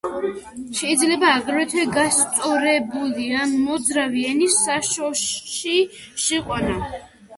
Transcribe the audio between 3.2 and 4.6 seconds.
ან მოძრავი ენის